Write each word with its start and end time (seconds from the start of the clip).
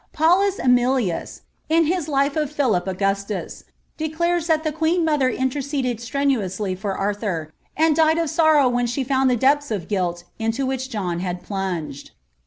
Paulus 0.13 0.57
Emilias, 0.57 1.41
in 1.69 1.83
his 1.85 2.07
lift 2.07 2.35
of 2.35 2.51
Philip 2.51 2.87
Augustus, 2.87 3.65
declares 3.97 4.47
that 4.47 4.63
the 4.63 4.71
queen 4.71 5.05
mother 5.05 5.29
interceded 5.29 5.97
etrennntwly 5.99 6.75
for 6.75 6.97
Arthur, 6.97 7.53
and 7.77 7.95
(lied 7.95 8.17
of 8.17 8.31
sorrow 8.31 8.67
when 8.67 8.87
she 8.87 9.03
found 9.03 9.29
the 9.29 9.35
depths 9.35 9.69
of 9.69 9.87
guilt 9.87 10.23
iaia 10.39 10.65
which 10.65 10.89
John 10.89 11.19
had 11.19 11.43
plunged. 11.43 12.13